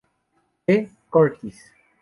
[0.67, 0.89] E.
[1.11, 1.57] Curtis.